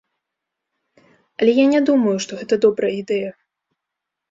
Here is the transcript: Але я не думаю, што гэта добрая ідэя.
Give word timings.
Але 1.41 1.51
я 1.59 1.65
не 1.75 1.83
думаю, 1.91 2.15
што 2.27 2.31
гэта 2.41 2.55
добрая 2.67 2.93
ідэя. 3.03 3.29